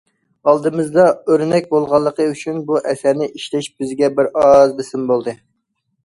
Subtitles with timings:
[0.51, 1.03] ئالدىمىزدا
[1.33, 5.35] ئۆرنەك بولغانلىقى ئۈچۈن بۇ ئەسەرنى ئىشلەش بىزگە بىر ئاز بېسىم بولدى.